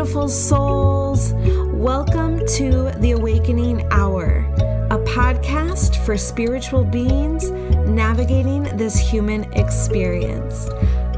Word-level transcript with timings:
beautiful 0.00 0.30
souls. 0.30 1.34
Welcome 1.74 2.38
to 2.56 2.90
the 3.00 3.10
Awakening 3.10 3.86
Hour, 3.92 4.46
a 4.90 4.96
podcast 5.00 6.02
for 6.06 6.16
spiritual 6.16 6.84
beings 6.84 7.50
navigating 7.86 8.62
this 8.78 8.98
human 8.98 9.44
experience. 9.52 10.70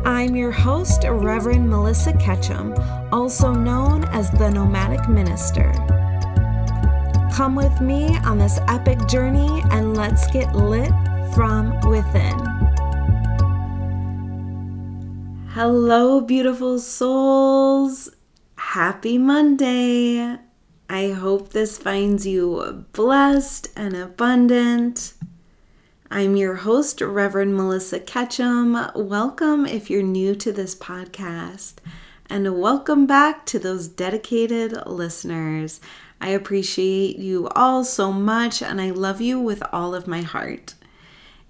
I'm 0.04 0.35
your 0.35 0.51
host, 0.51 1.04
Reverend 1.08 1.71
Melissa 1.71 2.13
Ketchum, 2.15 2.74
also 3.13 3.53
known 3.53 4.03
as 4.06 4.33
the 4.33 4.51
Nomadic 4.51 5.08
Minister. 5.08 5.71
Come 7.33 7.54
with 7.54 7.80
me 7.80 8.17
on 8.24 8.38
this 8.38 8.58
epic 8.67 9.06
journey 9.06 9.62
and 9.71 9.96
let's 9.96 10.26
get 10.33 10.56
lit 10.56 10.90
from 11.37 11.71
within. 11.88 12.37
Hello, 15.54 16.20
beautiful 16.20 16.80
souls. 16.80 18.11
Happy 18.73 19.19
Monday. 19.19 20.39
I 20.89 21.11
hope 21.11 21.51
this 21.51 21.77
finds 21.77 22.27
you 22.27 22.87
blessed 22.95 23.69
and 23.77 23.95
abundant. 23.95 25.13
I'm 26.11 26.37
your 26.37 26.55
host, 26.55 27.03
Reverend 27.03 27.55
Melissa 27.55 28.01
Ketchum. 28.01 28.79
Welcome 28.95 29.66
if 29.66 29.91
you're 29.91 30.03
new 30.03 30.35
to 30.37 30.51
this 30.53 30.75
podcast, 30.75 31.75
and 32.30 32.63
welcome 32.63 33.05
back 33.05 33.45
to 33.45 33.59
those 33.59 33.89
dedicated 33.89 34.87
listeners. 34.87 35.79
I 36.19 36.30
appreciate 36.30 37.19
you 37.19 37.49
all 37.49 37.85
so 37.85 38.11
much, 38.11 38.63
and 38.63 38.80
I 38.80 38.89
love 38.89 39.21
you 39.21 39.39
with 39.39 39.63
all 39.71 39.95
of 39.95 40.07
my 40.07 40.23
heart. 40.23 40.77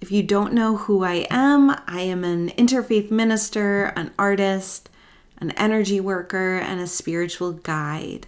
If 0.01 0.11
you 0.11 0.23
don't 0.23 0.51
know 0.51 0.75
who 0.75 1.05
I 1.05 1.25
am, 1.29 1.69
I 1.87 2.01
am 2.01 2.25
an 2.25 2.49
interfaith 2.49 3.11
minister, 3.11 3.93
an 3.95 4.11
artist, 4.19 4.89
an 5.37 5.51
energy 5.51 5.99
worker, 5.99 6.57
and 6.57 6.79
a 6.79 6.87
spiritual 6.87 7.53
guide. 7.53 8.27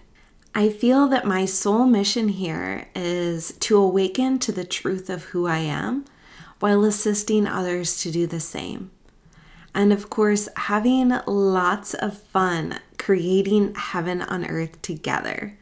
I 0.54 0.70
feel 0.70 1.08
that 1.10 1.26
my 1.26 1.46
sole 1.46 1.86
mission 1.86 2.30
here 2.30 2.88
is 2.96 3.52
to 3.60 3.78
awaken 3.78 4.40
to 4.40 4.52
the 4.52 4.64
truth 4.64 5.10
of 5.10 5.26
who 5.26 5.48
I 5.48 5.58
am 5.60 6.06
while 6.60 6.86
assisting 6.86 7.46
others 7.46 8.00
to 8.02 8.12
do 8.12 8.26
the 8.26 8.40
same. 8.40 8.92
And 9.74 9.92
of 9.92 10.10
course, 10.10 10.48
having 10.56 11.14
lots 11.28 11.94
of 11.94 12.18
fun 12.18 12.80
creating 12.98 13.76
heaven 13.76 14.22
on 14.22 14.46
earth 14.46 14.82
together. 14.82 15.58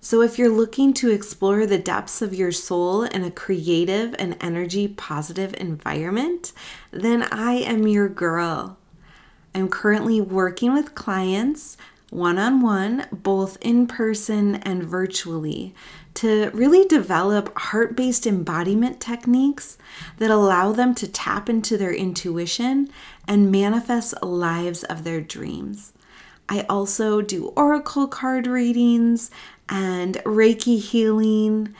So, 0.00 0.22
if 0.22 0.38
you're 0.38 0.48
looking 0.48 0.94
to 0.94 1.10
explore 1.10 1.66
the 1.66 1.78
depths 1.78 2.22
of 2.22 2.34
your 2.34 2.50
soul 2.50 3.02
in 3.02 3.22
a 3.22 3.30
creative 3.30 4.16
and 4.18 4.36
energy 4.40 4.88
positive 4.88 5.54
environment, 5.58 6.52
then 6.90 7.22
I 7.24 7.52
am 7.52 7.86
your 7.86 8.08
girl. 8.08 8.78
I'm 9.54 9.68
currently 9.68 10.20
working 10.20 10.72
with 10.72 10.94
clients 10.94 11.76
one 12.10 12.38
on 12.38 12.60
one, 12.60 13.06
both 13.12 13.56
in 13.60 13.86
person 13.86 14.56
and 14.56 14.82
virtually, 14.82 15.74
to 16.14 16.50
really 16.50 16.84
develop 16.84 17.56
heart 17.56 17.96
based 17.96 18.26
embodiment 18.26 19.00
techniques 19.00 19.78
that 20.18 20.30
allow 20.30 20.72
them 20.72 20.94
to 20.96 21.06
tap 21.06 21.48
into 21.48 21.76
their 21.76 21.92
intuition 21.94 22.90
and 23.28 23.52
manifest 23.52 24.20
lives 24.22 24.82
of 24.84 25.04
their 25.04 25.20
dreams. 25.20 25.92
I 26.48 26.66
also 26.68 27.22
do 27.22 27.48
oracle 27.56 28.08
card 28.08 28.48
readings 28.48 29.30
and 29.68 30.16
Reiki 30.24 30.80
healing, 30.80 31.74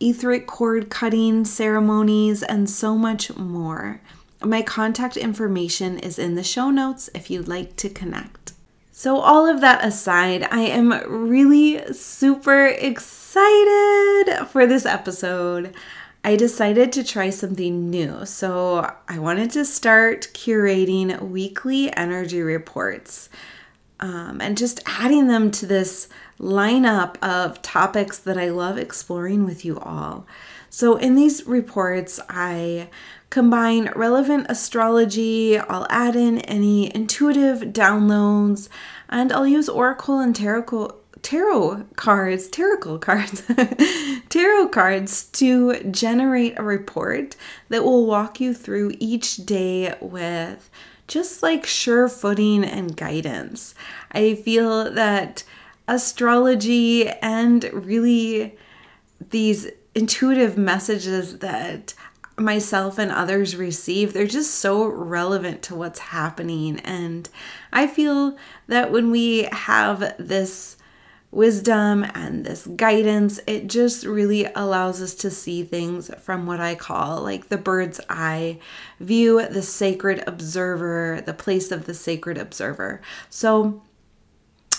etheric 0.00 0.46
cord 0.46 0.88
cutting 0.88 1.44
ceremonies, 1.44 2.42
and 2.42 2.68
so 2.68 2.96
much 2.96 3.36
more. 3.36 4.00
My 4.42 4.62
contact 4.62 5.16
information 5.16 5.98
is 5.98 6.18
in 6.18 6.34
the 6.34 6.44
show 6.44 6.70
notes 6.70 7.08
if 7.14 7.30
you'd 7.30 7.48
like 7.48 7.76
to 7.76 7.88
connect. 7.88 8.52
So, 8.92 9.18
all 9.18 9.46
of 9.46 9.60
that 9.60 9.84
aside, 9.84 10.48
I 10.50 10.60
am 10.60 10.90
really 11.06 11.92
super 11.92 12.66
excited 12.66 14.46
for 14.48 14.66
this 14.66 14.86
episode. 14.86 15.74
I 16.24 16.34
decided 16.34 16.92
to 16.92 17.04
try 17.04 17.30
something 17.30 17.90
new. 17.90 18.24
So, 18.24 18.90
I 19.06 19.18
wanted 19.18 19.50
to 19.50 19.64
start 19.66 20.28
curating 20.32 21.20
weekly 21.28 21.94
energy 21.94 22.40
reports 22.40 23.28
um, 24.00 24.40
and 24.40 24.56
just 24.56 24.80
adding 24.86 25.28
them 25.28 25.50
to 25.52 25.66
this 25.66 26.08
lineup 26.40 27.16
of 27.22 27.62
topics 27.62 28.18
that 28.18 28.38
I 28.38 28.50
love 28.50 28.78
exploring 28.78 29.44
with 29.44 29.64
you 29.64 29.78
all. 29.78 30.26
So, 30.70 30.96
in 30.96 31.14
these 31.14 31.46
reports, 31.46 32.20
I 32.28 32.88
combine 33.30 33.90
relevant 33.94 34.46
astrology, 34.48 35.58
I'll 35.58 35.86
add 35.90 36.16
in 36.16 36.38
any 36.40 36.94
intuitive 36.94 37.72
downloads, 37.72 38.68
and 39.08 39.32
I'll 39.32 39.46
use 39.46 39.68
oracle 39.68 40.18
and 40.18 40.34
tarot 40.34 40.96
tarot 41.22 41.84
cards, 41.96 42.48
tarot 42.48 42.98
cards, 42.98 43.42
tarot 44.28 44.68
cards 44.68 45.24
to 45.24 45.82
generate 45.90 46.58
a 46.58 46.62
report 46.62 47.34
that 47.68 47.82
will 47.82 48.06
walk 48.06 48.40
you 48.40 48.54
through 48.54 48.92
each 49.00 49.38
day 49.38 49.94
with 50.00 50.70
just 51.08 51.42
like 51.42 51.66
sure 51.66 52.08
footing 52.08 52.64
and 52.64 52.96
guidance. 52.96 53.74
I 54.12 54.34
feel 54.34 54.92
that 54.92 55.42
astrology 55.88 57.08
and 57.08 57.64
really 57.72 58.56
these 59.30 59.68
intuitive 59.94 60.58
messages 60.58 61.38
that 61.38 61.94
myself 62.38 62.98
and 62.98 63.10
others 63.10 63.56
receive, 63.56 64.12
they're 64.12 64.26
just 64.26 64.54
so 64.54 64.86
relevant 64.86 65.62
to 65.62 65.74
what's 65.74 65.98
happening. 65.98 66.80
And 66.80 67.28
I 67.72 67.86
feel 67.86 68.36
that 68.66 68.92
when 68.92 69.10
we 69.10 69.48
have 69.52 70.14
this 70.18 70.76
wisdom 71.30 72.04
and 72.14 72.44
this 72.44 72.66
guidance, 72.66 73.40
it 73.46 73.66
just 73.66 74.04
really 74.04 74.46
allows 74.54 75.02
us 75.02 75.14
to 75.14 75.30
see 75.30 75.62
things 75.62 76.10
from 76.20 76.46
what 76.46 76.60
I 76.60 76.74
call 76.74 77.22
like 77.22 77.48
the 77.48 77.58
bird's 77.58 78.00
eye 78.08 78.58
view, 79.00 79.46
the 79.46 79.62
sacred 79.62 80.22
observer, 80.26 81.22
the 81.24 81.34
place 81.34 81.70
of 81.70 81.86
the 81.86 81.94
sacred 81.94 82.38
observer. 82.38 83.02
So, 83.28 83.82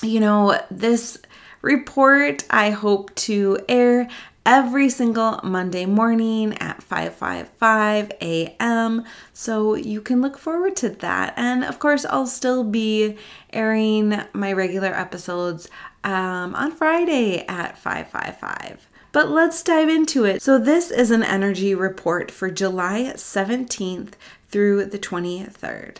you 0.01 0.19
know, 0.19 0.59
this 0.71 1.19
report 1.61 2.43
I 2.49 2.69
hope 2.69 3.13
to 3.15 3.59
air 3.67 4.07
every 4.47 4.89
single 4.89 5.41
Monday 5.43 5.85
morning 5.85 6.53
at 6.59 6.79
5:55 6.81 8.11
a.m. 8.21 9.03
So 9.33 9.75
you 9.75 9.99
can 10.01 10.21
look 10.21 10.37
forward 10.37 10.77
to 10.77 10.89
that. 10.89 11.33
And 11.35 11.65
of 11.65 11.77
course, 11.79 12.05
I'll 12.05 12.27
still 12.27 12.63
be 12.63 13.17
airing 13.51 14.21
my 14.33 14.53
regular 14.53 14.93
episodes 14.95 15.69
um, 16.03 16.55
on 16.55 16.71
Friday 16.71 17.45
at 17.47 17.77
5:55. 17.77 18.77
But 19.11 19.29
let's 19.29 19.61
dive 19.61 19.89
into 19.89 20.23
it. 20.23 20.41
So 20.41 20.57
this 20.57 20.91
is 20.91 21.11
an 21.11 21.23
energy 21.23 21.75
report 21.75 22.31
for 22.31 22.49
July 22.49 23.11
17th 23.15 24.13
through 24.49 24.85
the 24.85 24.99
23rd. 24.99 25.97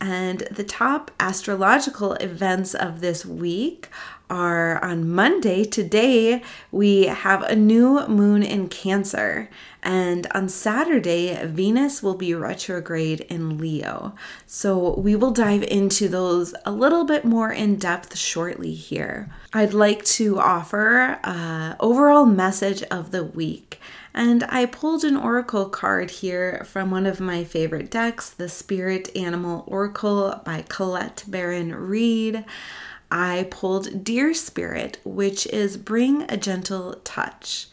And 0.00 0.40
the 0.50 0.64
top 0.64 1.10
astrological 1.20 2.14
events 2.14 2.74
of 2.74 3.00
this 3.00 3.26
week 3.26 3.88
are 4.30 4.82
on 4.82 5.10
Monday. 5.10 5.64
Today, 5.64 6.42
we 6.70 7.06
have 7.06 7.42
a 7.42 7.56
new 7.56 8.06
moon 8.06 8.42
in 8.42 8.68
Cancer. 8.68 9.50
And 9.82 10.26
on 10.32 10.48
Saturday, 10.48 11.44
Venus 11.46 12.02
will 12.02 12.14
be 12.14 12.34
retrograde 12.34 13.20
in 13.22 13.58
Leo. 13.58 14.14
So 14.46 14.94
we 14.98 15.16
will 15.16 15.30
dive 15.30 15.62
into 15.64 16.08
those 16.08 16.54
a 16.64 16.70
little 16.70 17.04
bit 17.04 17.24
more 17.24 17.50
in 17.50 17.76
depth 17.76 18.16
shortly 18.16 18.72
here. 18.72 19.30
I'd 19.52 19.74
like 19.74 20.04
to 20.04 20.38
offer 20.38 21.18
a 21.24 21.76
overall 21.80 22.26
message 22.26 22.82
of 22.84 23.10
the 23.10 23.24
week. 23.24 23.80
And 24.12 24.42
I 24.44 24.66
pulled 24.66 25.04
an 25.04 25.16
oracle 25.16 25.68
card 25.68 26.10
here 26.10 26.64
from 26.66 26.90
one 26.90 27.06
of 27.06 27.20
my 27.20 27.44
favorite 27.44 27.90
decks, 27.90 28.28
the 28.28 28.48
Spirit 28.48 29.14
Animal 29.16 29.64
Oracle 29.68 30.40
by 30.44 30.64
Colette 30.68 31.24
Baron 31.28 31.74
Reid. 31.74 32.44
I 33.10 33.48
pulled 33.50 34.04
Deer 34.04 34.34
Spirit, 34.34 34.98
which 35.04 35.46
is 35.48 35.76
Bring 35.76 36.22
a 36.30 36.36
Gentle 36.36 36.94
Touch. 37.04 37.66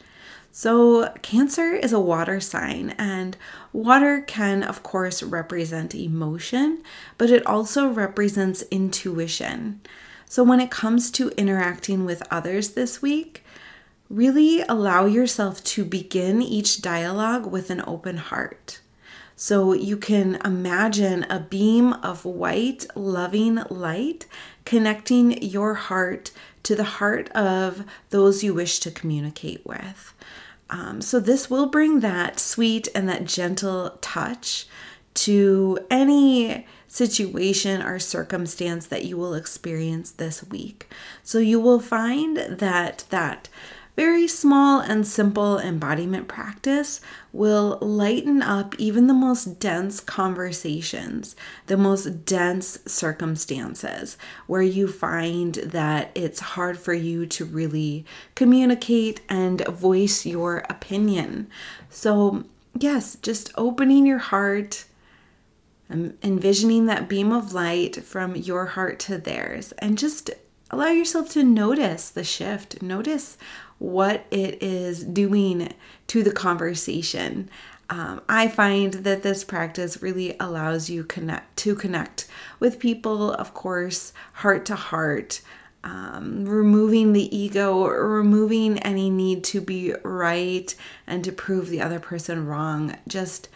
So, 0.52 1.14
Cancer 1.22 1.74
is 1.74 1.94
a 1.94 2.00
water 2.00 2.40
sign, 2.40 2.96
and 2.98 3.38
water 3.72 4.22
can, 4.22 4.64
of 4.64 4.82
course, 4.82 5.22
represent 5.22 5.94
emotion, 5.94 6.82
but 7.20 7.30
it 7.30 7.46
also 7.46 7.90
represents 7.90 8.64
intuition. 8.72 9.82
So, 10.28 10.44
when 10.44 10.60
it 10.60 10.72
comes 10.72 11.12
to 11.12 11.30
interacting 11.38 12.06
with 12.06 12.24
others 12.32 12.70
this 12.70 13.04
week, 13.04 13.46
really 14.10 14.62
allow 14.62 15.06
yourself 15.06 15.64
to 15.64 15.86
begin 15.86 16.42
each 16.42 16.82
dialogue 16.82 17.46
with 17.46 17.70
an 17.70 17.84
open 17.86 18.18
heart. 18.18 18.80
So 19.40 19.72
you 19.74 19.98
can 19.98 20.40
imagine 20.44 21.24
a 21.30 21.40
beam 21.40 21.94
of 21.94 22.26
white, 22.26 22.88
loving 22.96 23.62
light 23.70 24.26
connecting 24.66 25.42
your 25.44 25.76
heart 25.76 26.32
to 26.64 26.76
the 26.76 26.84
heart 26.84 27.30
of 27.30 27.86
those 28.10 28.44
you 28.44 28.56
wish 28.56 28.80
to 28.80 28.90
communicate 28.90 29.64
with. 29.64 30.16
Um, 30.72 31.02
so, 31.02 31.22
this 31.22 31.50
will 31.50 31.68
bring 31.68 32.02
that 32.02 32.40
sweet 32.40 32.90
and 32.94 33.08
that 33.08 33.24
gentle 33.24 33.98
touch 34.02 34.68
to 35.14 35.80
any 35.90 36.66
situation 36.88 37.82
or 37.82 38.00
circumstance 38.00 38.88
that 38.88 39.06
you 39.06 39.18
will 39.18 39.34
experience 39.34 40.12
this 40.12 40.44
week. 40.44 40.90
So 41.24 41.40
you 41.40 41.60
will 41.60 41.80
find 41.80 42.38
that 42.38 43.06
that 43.10 43.50
very 43.98 44.28
small 44.28 44.80
and 44.80 45.08
simple 45.08 45.58
embodiment 45.58 46.28
practice 46.28 47.02
will 47.34 47.80
lighten 47.82 48.44
up 48.44 48.76
even 48.78 49.08
the 49.08 49.14
most 49.14 49.60
dense 49.60 50.00
conversations, 50.00 51.36
the 51.66 51.76
most 51.76 52.24
dense 52.24 52.78
circumstances 52.86 54.16
where 54.46 54.62
you 54.62 54.88
find 54.88 55.56
that 55.56 56.12
it's 56.14 56.40
hard 56.40 56.78
for 56.78 56.94
you 56.94 57.26
to 57.26 57.44
really 57.44 58.06
communicate 58.36 59.20
and 59.28 59.66
voice 59.66 60.28
your 60.28 60.60
opinion. 60.70 61.50
So, 61.90 62.44
yes, 62.80 63.18
just 63.24 63.52
opening 63.58 64.06
your 64.06 64.20
heart. 64.20 64.86
Um, 65.90 66.16
envisioning 66.22 66.88
that 66.88 67.08
beam 67.08 67.32
of 67.32 67.54
light 67.54 68.04
from 68.04 68.36
your 68.36 68.66
heart 68.66 69.00
to 69.00 69.18
theirs, 69.18 69.72
and 69.80 69.98
just 69.98 70.30
allow 70.70 70.90
yourself 70.90 71.30
to 71.30 71.44
notice 71.44 72.10
the 72.10 72.26
shift. 72.26 72.82
Notice 72.82 73.38
what 73.80 74.26
it 74.32 74.62
is 74.62 75.04
doing 75.04 75.74
to 76.08 76.24
the 76.24 76.32
conversation. 76.32 77.50
Um, 77.90 78.22
I 78.28 78.48
find 78.48 78.94
that 78.94 79.24
this 79.24 79.44
practice 79.44 80.02
really 80.02 80.36
allows 80.40 80.90
you 80.90 81.04
connect 81.04 81.56
to 81.58 81.76
connect 81.76 82.28
with 82.60 82.80
people, 82.80 83.32
of 83.32 83.54
course, 83.54 84.12
heart 84.34 84.66
to 84.66 84.76
heart, 84.76 85.42
um, 85.84 86.46
removing 86.46 87.14
the 87.14 87.36
ego, 87.36 87.88
removing 87.88 88.78
any 88.80 89.10
need 89.10 89.44
to 89.46 89.62
be 89.62 89.94
right 90.04 90.74
and 91.06 91.24
to 91.24 91.32
prove 91.32 91.70
the 91.70 91.82
other 91.82 92.00
person 92.00 92.46
wrong. 92.46 92.98
Just 93.08 93.48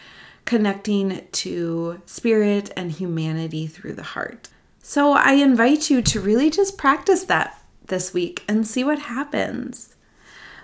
connecting 0.44 1.26
to 1.32 2.00
spirit 2.06 2.72
and 2.76 2.90
humanity 2.90 3.66
through 3.66 3.92
the 3.92 4.02
heart. 4.02 4.48
So 4.82 5.12
I 5.12 5.32
invite 5.32 5.90
you 5.90 6.02
to 6.02 6.20
really 6.20 6.50
just 6.50 6.78
practice 6.78 7.24
that 7.24 7.62
this 7.86 8.14
week 8.14 8.42
and 8.48 8.66
see 8.66 8.82
what 8.82 8.98
happens. 8.98 9.94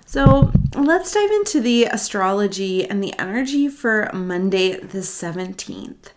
So 0.08 0.52
let's 0.75 1.12
dive 1.12 1.31
into 1.31 1.60
the 1.60 1.84
astrology 1.84 2.82
and 2.82 3.05
the 3.05 3.12
energy 3.19 3.69
for 3.69 4.10
Monday, 4.14 4.81
the 4.81 5.00
17th. 5.00 6.12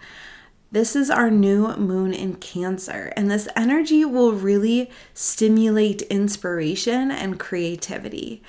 This 0.71 0.95
is 0.95 1.09
our 1.09 1.29
new 1.29 1.75
moon 1.75 2.13
in 2.13 2.35
Cancer, 2.35 3.11
and 3.17 3.29
this 3.29 3.49
energy 3.53 4.05
will 4.05 4.31
really 4.31 4.89
stimulate 5.13 6.03
inspiration 6.03 7.11
and 7.11 7.37
creativity. 7.37 8.41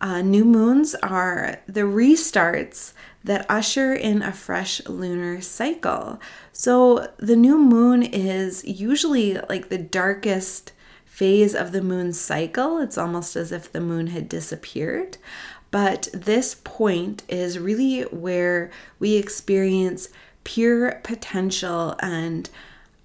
Uh, 0.00 0.22
new 0.22 0.44
moons 0.44 0.94
are 1.02 1.56
the 1.66 1.80
restarts 1.80 2.92
that 3.24 3.46
usher 3.48 3.94
in 3.94 4.22
a 4.22 4.32
fresh 4.32 4.80
lunar 4.86 5.40
cycle. 5.40 6.20
So, 6.52 7.12
the 7.16 7.34
new 7.34 7.58
moon 7.58 8.04
is 8.04 8.64
usually 8.64 9.38
like 9.48 9.70
the 9.70 9.78
darkest 9.78 10.70
phase 11.14 11.54
of 11.54 11.70
the 11.70 11.80
moon's 11.80 12.18
cycle. 12.18 12.78
It's 12.78 12.98
almost 12.98 13.36
as 13.36 13.52
if 13.52 13.70
the 13.70 13.80
moon 13.80 14.08
had 14.08 14.28
disappeared. 14.28 15.16
But 15.70 16.08
this 16.12 16.56
point 16.56 17.22
is 17.28 17.56
really 17.56 18.02
where 18.02 18.72
we 18.98 19.14
experience 19.14 20.08
pure 20.42 21.00
potential 21.04 21.94
and 22.00 22.50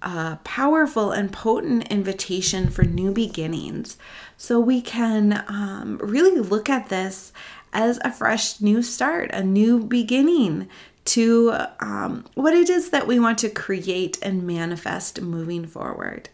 a 0.02 0.40
powerful 0.42 1.12
and 1.12 1.32
potent 1.32 1.86
invitation 1.86 2.68
for 2.68 2.82
new 2.82 3.12
beginnings. 3.12 3.96
So 4.36 4.58
we 4.58 4.80
can 4.80 5.44
um, 5.46 6.00
really 6.02 6.40
look 6.40 6.68
at 6.68 6.88
this 6.88 7.32
as 7.72 8.00
a 8.02 8.10
fresh 8.10 8.60
new 8.60 8.82
start, 8.82 9.30
a 9.32 9.44
new 9.44 9.84
beginning 9.84 10.68
to 11.04 11.54
um, 11.78 12.24
what 12.34 12.54
it 12.54 12.68
is 12.68 12.90
that 12.90 13.06
we 13.06 13.20
want 13.20 13.38
to 13.38 13.50
create 13.50 14.18
and 14.20 14.44
manifest 14.44 15.20
moving 15.20 15.64
forward. 15.64 16.28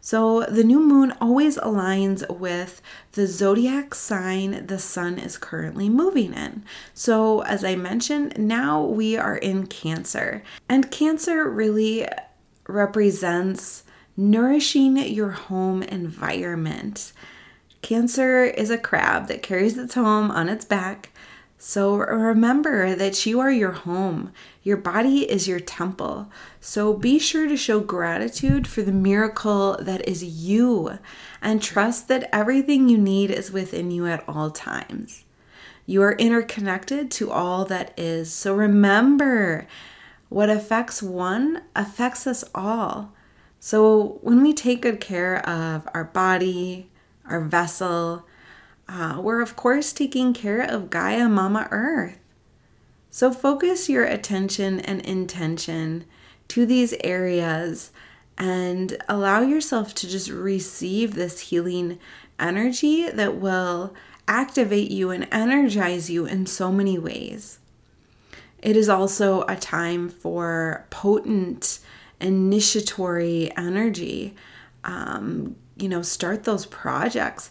So 0.00 0.42
the 0.44 0.64
new 0.64 0.80
moon 0.80 1.12
always 1.20 1.58
aligns 1.58 2.28
with 2.30 2.80
the 3.12 3.26
zodiac 3.26 3.94
sign 3.94 4.66
the 4.66 4.78
sun 4.78 5.18
is 5.18 5.36
currently 5.36 5.88
moving 5.88 6.32
in. 6.32 6.64
So, 6.94 7.40
as 7.42 7.64
I 7.64 7.76
mentioned, 7.76 8.38
now 8.38 8.82
we 8.82 9.16
are 9.16 9.36
in 9.36 9.66
Cancer, 9.66 10.42
and 10.68 10.90
Cancer 10.90 11.48
really 11.48 12.06
represents 12.66 13.84
nourishing 14.16 14.96
your 14.96 15.30
home 15.30 15.82
environment. 15.82 17.12
Cancer 17.82 18.44
is 18.44 18.70
a 18.70 18.78
crab 18.78 19.28
that 19.28 19.42
carries 19.42 19.78
its 19.78 19.94
home 19.94 20.30
on 20.30 20.48
its 20.48 20.64
back. 20.64 21.10
So 21.62 21.96
remember 21.96 22.94
that 22.94 23.26
you 23.26 23.38
are 23.38 23.50
your 23.50 23.72
home. 23.72 24.32
Your 24.62 24.78
body 24.78 25.30
is 25.30 25.46
your 25.46 25.60
temple. 25.60 26.30
So 26.58 26.94
be 26.94 27.18
sure 27.18 27.46
to 27.46 27.56
show 27.56 27.80
gratitude 27.80 28.66
for 28.66 28.80
the 28.80 28.92
miracle 28.92 29.76
that 29.78 30.08
is 30.08 30.24
you 30.24 30.98
and 31.42 31.62
trust 31.62 32.08
that 32.08 32.30
everything 32.32 32.88
you 32.88 32.96
need 32.96 33.30
is 33.30 33.52
within 33.52 33.90
you 33.90 34.06
at 34.06 34.26
all 34.26 34.50
times. 34.50 35.26
You 35.84 36.00
are 36.00 36.14
interconnected 36.14 37.10
to 37.10 37.30
all 37.30 37.66
that 37.66 37.92
is. 37.98 38.32
So 38.32 38.54
remember, 38.54 39.66
what 40.30 40.48
affects 40.48 41.02
one 41.02 41.60
affects 41.76 42.26
us 42.26 42.42
all. 42.54 43.12
So 43.58 44.18
when 44.22 44.42
we 44.42 44.54
take 44.54 44.80
good 44.80 44.98
care 44.98 45.46
of 45.46 45.86
our 45.92 46.04
body, 46.04 46.88
our 47.26 47.42
vessel, 47.42 48.24
uh, 48.90 49.20
we're, 49.20 49.40
of 49.40 49.54
course, 49.54 49.92
taking 49.92 50.32
care 50.32 50.60
of 50.60 50.90
Gaia 50.90 51.28
Mama 51.28 51.68
Earth. 51.70 52.18
So 53.08 53.32
focus 53.32 53.88
your 53.88 54.04
attention 54.04 54.80
and 54.80 55.00
intention 55.02 56.06
to 56.48 56.66
these 56.66 56.94
areas 57.04 57.92
and 58.36 58.96
allow 59.08 59.42
yourself 59.42 59.94
to 59.94 60.08
just 60.08 60.28
receive 60.28 61.14
this 61.14 61.38
healing 61.38 62.00
energy 62.40 63.08
that 63.08 63.36
will 63.36 63.94
activate 64.26 64.90
you 64.90 65.10
and 65.10 65.28
energize 65.30 66.10
you 66.10 66.26
in 66.26 66.46
so 66.46 66.72
many 66.72 66.98
ways. 66.98 67.60
It 68.60 68.76
is 68.76 68.88
also 68.88 69.42
a 69.42 69.54
time 69.54 70.08
for 70.08 70.86
potent 70.90 71.78
initiatory 72.20 73.52
energy. 73.56 74.34
Um, 74.82 75.54
you 75.76 75.88
know, 75.88 76.02
start 76.02 76.42
those 76.42 76.66
projects 76.66 77.50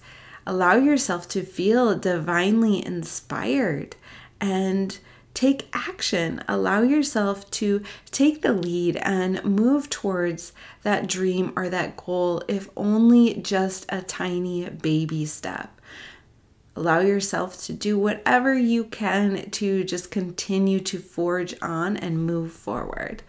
Allow 0.50 0.78
yourself 0.78 1.28
to 1.28 1.44
feel 1.44 1.96
divinely 1.96 2.84
inspired 2.84 3.96
and 4.42 4.98
take 5.36 5.70
action. 5.74 6.44
Allow 6.48 6.82
yourself 6.82 7.48
to 7.52 7.84
take 8.10 8.42
the 8.42 8.54
lead 8.54 8.96
and 9.04 9.46
move 9.46 9.92
towards 9.92 10.52
that 10.82 11.06
dream 11.06 11.54
or 11.56 11.70
that 11.70 11.96
goal, 11.96 12.42
if 12.48 12.68
only 12.76 13.36
just 13.36 13.86
a 13.90 14.02
tiny 14.02 14.68
baby 14.68 15.24
step. 15.28 15.79
Allow 16.80 17.02
yourself 17.02 17.62
to 17.64 17.74
do 17.74 18.00
whatever 18.00 18.58
you 18.58 18.86
can 18.86 19.50
to 19.52 19.84
just 19.84 20.12
continue 20.12 20.80
to 20.80 20.98
forge 20.98 21.54
on 21.62 21.98
and 21.98 22.26
move 22.26 22.54
forward. 22.54 23.22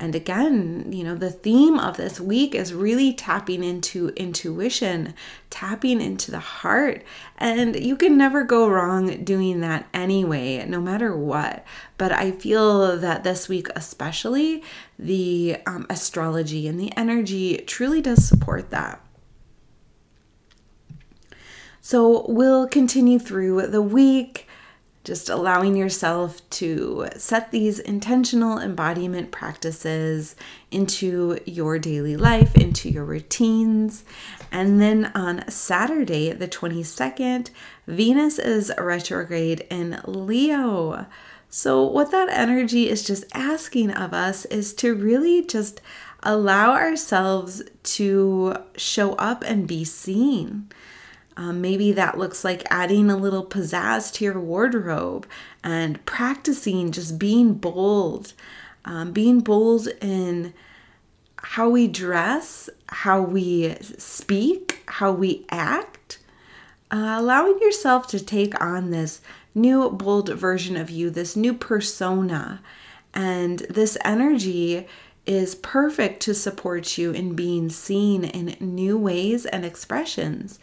And 0.00 0.16
again, 0.16 0.90
you 0.90 1.04
know, 1.04 1.14
the 1.14 1.30
theme 1.30 1.78
of 1.78 1.96
this 1.96 2.20
week 2.20 2.56
is 2.56 2.74
really 2.74 3.12
tapping 3.12 3.62
into 3.62 4.08
intuition, 4.16 5.14
tapping 5.48 6.00
into 6.00 6.32
the 6.32 6.40
heart. 6.40 7.04
And 7.36 7.78
you 7.78 7.94
can 7.94 8.18
never 8.18 8.42
go 8.42 8.68
wrong 8.68 9.22
doing 9.22 9.60
that 9.60 9.86
anyway, 9.94 10.66
no 10.66 10.80
matter 10.80 11.16
what. 11.16 11.64
But 11.98 12.10
I 12.10 12.32
feel 12.32 12.96
that 12.96 13.22
this 13.22 13.48
week, 13.48 13.68
especially, 13.76 14.64
the 14.98 15.58
um, 15.66 15.86
astrology 15.88 16.66
and 16.66 16.80
the 16.80 16.92
energy 16.96 17.58
truly 17.58 18.02
does 18.02 18.26
support 18.26 18.70
that. 18.70 19.00
So 21.80 22.26
we'll 22.28 22.66
continue 22.66 23.18
through 23.18 23.68
the 23.68 23.82
week 23.82 24.48
just 25.08 25.30
allowing 25.30 25.74
yourself 25.74 26.42
to 26.50 27.08
set 27.16 27.50
these 27.50 27.78
intentional 27.78 28.58
embodiment 28.58 29.30
practices 29.30 30.36
into 30.70 31.38
your 31.46 31.78
daily 31.78 32.14
life, 32.14 32.54
into 32.54 32.90
your 32.90 33.06
routines. 33.06 34.04
And 34.52 34.82
then 34.82 35.10
on 35.14 35.48
Saturday, 35.48 36.32
the 36.32 36.46
22nd, 36.46 37.48
Venus 37.86 38.38
is 38.38 38.70
retrograde 38.76 39.66
in 39.70 39.98
Leo. 40.04 41.06
So, 41.48 41.82
what 41.84 42.10
that 42.10 42.28
energy 42.28 42.90
is 42.90 43.02
just 43.02 43.24
asking 43.32 43.90
of 43.92 44.12
us 44.12 44.44
is 44.44 44.74
to 44.74 44.94
really 44.94 45.42
just 45.42 45.80
allow 46.22 46.72
ourselves 46.72 47.62
to 47.82 48.56
show 48.76 49.14
up 49.14 49.42
and 49.42 49.66
be 49.66 49.84
seen. 49.84 50.68
Um, 51.38 51.60
maybe 51.60 51.92
that 51.92 52.18
looks 52.18 52.42
like 52.42 52.66
adding 52.68 53.08
a 53.10 53.16
little 53.16 53.46
pizzazz 53.46 54.12
to 54.14 54.24
your 54.24 54.40
wardrobe 54.40 55.24
and 55.62 56.04
practicing 56.04 56.90
just 56.90 57.16
being 57.16 57.54
bold, 57.54 58.32
um, 58.84 59.12
being 59.12 59.38
bold 59.38 59.86
in 60.02 60.52
how 61.36 61.68
we 61.68 61.86
dress, 61.86 62.68
how 62.88 63.22
we 63.22 63.76
speak, 63.98 64.82
how 64.86 65.12
we 65.12 65.46
act, 65.48 66.18
uh, 66.90 67.14
allowing 67.18 67.60
yourself 67.60 68.08
to 68.08 68.18
take 68.18 68.60
on 68.60 68.90
this 68.90 69.20
new 69.54 69.90
bold 69.90 70.30
version 70.30 70.76
of 70.76 70.90
you, 70.90 71.08
this 71.08 71.36
new 71.36 71.54
persona. 71.54 72.60
And 73.14 73.60
this 73.70 73.96
energy 74.04 74.88
is 75.24 75.54
perfect 75.54 76.20
to 76.22 76.34
support 76.34 76.98
you 76.98 77.12
in 77.12 77.36
being 77.36 77.68
seen 77.68 78.24
in 78.24 78.56
new 78.58 78.98
ways 78.98 79.46
and 79.46 79.64
expressions. 79.64 80.58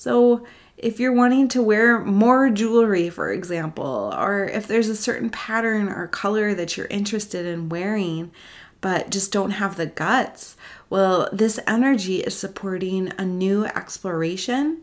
So, 0.00 0.46
if 0.78 0.98
you're 0.98 1.12
wanting 1.12 1.48
to 1.48 1.60
wear 1.60 1.98
more 1.98 2.48
jewelry, 2.48 3.10
for 3.10 3.30
example, 3.30 4.14
or 4.16 4.46
if 4.46 4.66
there's 4.66 4.88
a 4.88 4.96
certain 4.96 5.28
pattern 5.28 5.90
or 5.90 6.06
color 6.06 6.54
that 6.54 6.74
you're 6.74 6.86
interested 6.86 7.44
in 7.44 7.68
wearing, 7.68 8.30
but 8.80 9.10
just 9.10 9.30
don't 9.30 9.50
have 9.50 9.76
the 9.76 9.84
guts, 9.84 10.56
well, 10.88 11.28
this 11.34 11.60
energy 11.66 12.20
is 12.20 12.34
supporting 12.34 13.12
a 13.18 13.26
new 13.26 13.66
exploration 13.66 14.80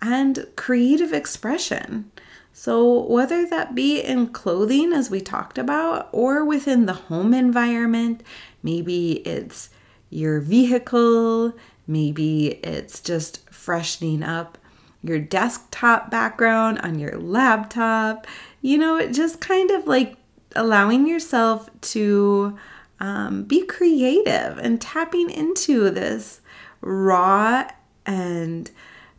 and 0.00 0.46
creative 0.56 1.12
expression. 1.12 2.10
So, 2.54 3.02
whether 3.02 3.44
that 3.44 3.74
be 3.74 4.00
in 4.00 4.28
clothing, 4.28 4.94
as 4.94 5.10
we 5.10 5.20
talked 5.20 5.58
about, 5.58 6.08
or 6.10 6.42
within 6.42 6.86
the 6.86 6.94
home 6.94 7.34
environment, 7.34 8.22
maybe 8.62 9.16
it's 9.26 9.68
your 10.08 10.40
vehicle, 10.40 11.52
maybe 11.86 12.48
it's 12.64 13.00
just 13.00 13.48
freshening 13.50 14.22
up 14.22 14.58
your 15.02 15.18
desktop 15.18 16.10
background 16.10 16.78
on 16.80 16.98
your 16.98 17.18
laptop, 17.18 18.26
you 18.62 18.78
know, 18.78 18.96
it 18.96 19.12
just 19.12 19.40
kind 19.40 19.70
of 19.70 19.86
like 19.86 20.16
allowing 20.56 21.06
yourself 21.06 21.68
to 21.80 22.58
um, 23.00 23.44
be 23.44 23.66
creative 23.66 24.56
and 24.58 24.80
tapping 24.80 25.28
into 25.28 25.90
this 25.90 26.40
raw 26.80 27.68
and 28.06 28.70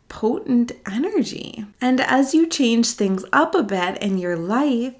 potent 0.08 0.72
energy. 0.90 1.64
And 1.80 2.00
as 2.00 2.34
you 2.34 2.48
change 2.48 2.90
things 2.92 3.24
up 3.32 3.54
a 3.54 3.62
bit 3.62 4.02
in 4.02 4.18
your 4.18 4.36
life, 4.36 4.94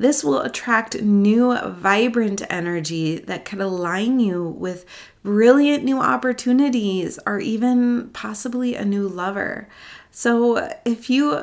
this 0.00 0.24
will 0.24 0.40
attract 0.40 1.02
new, 1.02 1.54
vibrant 1.72 2.42
energy 2.48 3.18
that 3.18 3.44
could 3.44 3.60
align 3.60 4.18
you 4.18 4.42
with 4.42 4.86
brilliant 5.22 5.84
new 5.84 6.00
opportunities 6.00 7.18
or 7.26 7.38
even 7.38 8.08
possibly 8.14 8.74
a 8.74 8.84
new 8.86 9.06
lover. 9.06 9.68
So, 10.10 10.74
if 10.86 11.10
you 11.10 11.42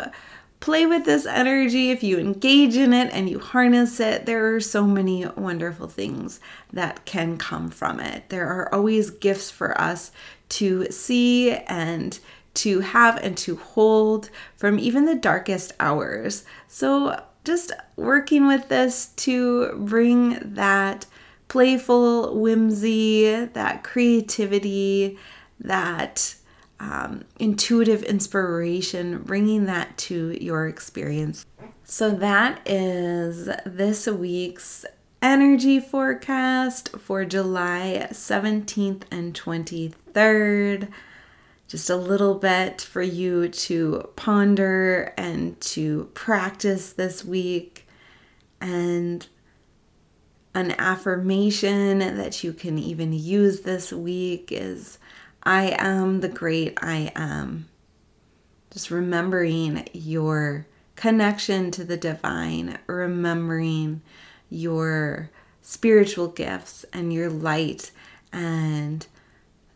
play 0.60 0.88
with 0.88 1.06
this 1.06 1.28
energy, 1.28 1.92
if 1.92 2.02
you 2.02 2.18
engage 2.18 2.76
in 2.76 2.94
it 2.94 3.14
and 3.14 3.30
you 3.30 3.38
harness 3.38 4.00
it, 4.00 4.26
there 4.26 4.56
are 4.56 4.60
so 4.60 4.88
many 4.88 5.28
wonderful 5.28 5.88
things 5.88 6.40
that 6.74 7.06
can 7.06 7.38
come 7.38 7.70
from 7.70 8.00
it. 8.00 8.30
There 8.30 8.48
are 8.48 8.74
always 8.74 9.12
gifts 9.12 9.52
for 9.52 9.80
us 9.80 10.12
to 10.50 10.90
see 10.90 11.52
and 11.52 12.18
to 12.56 12.80
have 12.80 13.18
and 13.18 13.38
to 13.38 13.58
hold 13.58 14.32
from 14.56 14.80
even 14.80 15.06
the 15.06 15.14
darkest 15.14 15.74
hours. 15.80 16.44
So, 16.68 17.22
just 17.48 17.72
working 17.96 18.46
with 18.46 18.68
this 18.68 19.08
to 19.16 19.72
bring 19.78 20.38
that 20.44 21.06
playful 21.48 22.38
whimsy, 22.40 23.46
that 23.46 23.84
creativity, 23.84 25.18
that 25.60 26.36
um, 26.80 27.24
intuitive 27.40 28.04
inspiration, 28.04 29.24
bringing 29.24 29.66
that 29.66 29.98
to 29.98 30.38
your 30.44 30.68
experience. 30.68 31.46
So, 31.86 32.12
that 32.12 32.62
is 32.66 33.50
this 33.66 34.08
week's 34.08 34.86
energy 35.22 35.80
forecast 35.80 36.90
for 36.98 37.24
July 37.24 38.08
17th 38.12 39.04
and 39.10 39.34
23rd 39.34 40.90
just 41.68 41.90
a 41.90 41.96
little 41.96 42.36
bit 42.36 42.82
for 42.82 43.02
you 43.02 43.50
to 43.50 44.10
ponder 44.16 45.14
and 45.18 45.60
to 45.62 46.10
practice 46.14 46.94
this 46.94 47.26
week. 47.26 47.88
And 48.62 49.28
an 50.54 50.72
affirmation 50.80 52.00
that 52.00 52.44
you 52.44 52.54
can 52.54 52.80
even 52.80 53.14
use 53.14 53.62
this 53.62 53.92
week 53.92 54.52
is 54.52 54.98
I 55.44 55.76
am 55.78 56.22
the 56.22 56.30
great 56.30 56.78
I 56.82 57.12
am. 57.16 57.68
Just 58.72 58.90
remembering 58.90 59.88
your 59.94 60.66
connection 60.96 61.72
to 61.72 61.84
the 61.84 61.98
divine, 61.98 62.80
remembering 62.88 64.02
your 64.50 65.30
spiritual 65.62 66.30
gifts 66.30 66.86
and 66.94 67.12
your 67.12 67.30
light 67.30 67.92
and 68.32 69.06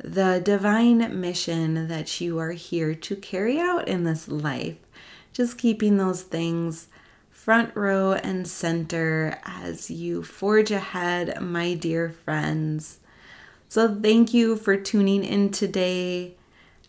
the 0.04 0.42
divine 0.44 1.20
mission 1.20 1.88
that 1.88 2.22
you 2.22 2.40
are 2.40 2.52
here 2.52 2.96
to 2.96 3.16
carry 3.16 3.60
out 3.60 3.88
in 3.88 4.04
this 4.04 4.28
life. 4.28 4.78
Just 5.34 5.58
keeping 5.58 5.98
those 5.98 6.24
things 6.24 6.88
front 7.30 7.76
row 7.76 8.14
and 8.14 8.48
center 8.48 9.40
as 9.44 9.90
you 9.90 10.22
forge 10.22 10.70
ahead, 10.70 11.42
my 11.42 11.74
dear 11.74 12.10
friends. 12.10 13.00
So, 13.68 13.96
thank 13.96 14.34
you 14.34 14.56
for 14.56 14.78
tuning 14.78 15.24
in 15.24 15.50
today. 15.50 16.36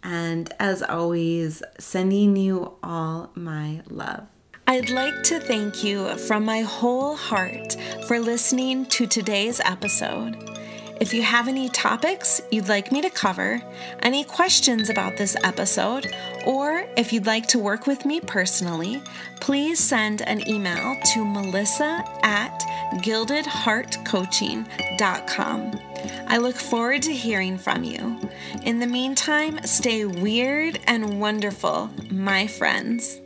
And 0.02 0.52
as 0.58 0.82
always, 0.82 1.62
sending 1.78 2.36
you 2.36 2.74
all 2.82 3.30
my 3.34 3.82
love. 3.88 4.26
I'd 4.66 4.90
like 4.90 5.22
to 5.24 5.38
thank 5.40 5.84
you 5.84 6.16
from 6.16 6.44
my 6.44 6.60
whole 6.60 7.16
heart 7.16 7.76
for 8.06 8.18
listening 8.18 8.86
to 8.86 9.06
today's 9.06 9.60
episode. 9.60 10.61
If 11.02 11.12
you 11.12 11.22
have 11.24 11.48
any 11.48 11.68
topics 11.68 12.40
you'd 12.52 12.68
like 12.68 12.92
me 12.92 13.02
to 13.02 13.10
cover, 13.10 13.60
any 14.04 14.22
questions 14.22 14.88
about 14.88 15.16
this 15.16 15.34
episode, 15.42 16.14
or 16.46 16.86
if 16.96 17.12
you'd 17.12 17.26
like 17.26 17.48
to 17.48 17.58
work 17.58 17.88
with 17.88 18.06
me 18.06 18.20
personally, 18.20 19.02
please 19.40 19.80
send 19.80 20.22
an 20.22 20.48
email 20.48 20.96
to 21.06 21.24
melissa 21.24 22.04
at 22.22 22.56
gildedheartcoaching.com. 23.02 25.80
I 26.28 26.36
look 26.36 26.54
forward 26.54 27.02
to 27.02 27.12
hearing 27.12 27.58
from 27.58 27.82
you. 27.82 28.20
In 28.62 28.78
the 28.78 28.86
meantime, 28.86 29.58
stay 29.64 30.04
weird 30.04 30.78
and 30.86 31.20
wonderful, 31.20 31.90
my 32.12 32.46
friends. 32.46 33.20